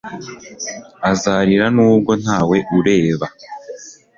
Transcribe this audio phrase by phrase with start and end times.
[1.11, 3.27] Azarira nubwo ntawe ureba